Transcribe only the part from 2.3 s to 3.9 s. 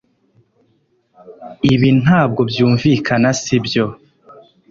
byumvikana sibyo